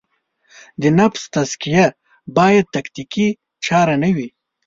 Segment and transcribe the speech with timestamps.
[0.81, 1.85] د نفس تزکیه
[2.37, 3.27] باید تکتیکي
[3.65, 4.29] چاره نه وي.